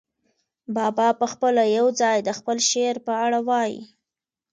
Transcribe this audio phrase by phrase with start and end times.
[0.75, 3.81] بابا پخپله یو ځای د خپل شعر په اړه وايي.